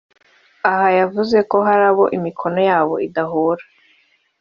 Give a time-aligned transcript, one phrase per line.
[0.69, 3.63] Aha yavuze ko hari abo imikono yabo idahura